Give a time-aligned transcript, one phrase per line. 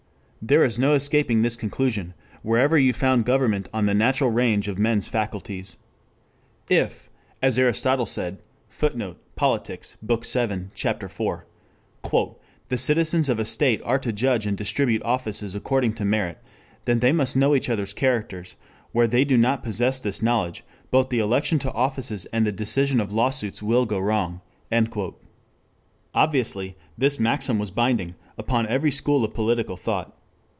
[0.43, 4.79] There is no escaping this conclusion, wherever you found government on the natural range of
[4.79, 5.77] men's faculties.
[6.67, 7.11] "If,"
[7.43, 10.47] as Aristotle said, [Footnote: Politics, Bk.
[10.47, 11.11] VII, Ch.
[11.13, 11.45] 4.]
[12.69, 16.39] "the citizens of a state are to judge and distribute offices according to merit,
[16.85, 18.55] then they must know each other's characters;
[18.93, 22.99] where they do not possess this knowledge, both the election to offices and the decision
[22.99, 24.41] of law suits will go wrong."
[26.15, 30.17] Obviously this maxim was binding upon every school of political thought.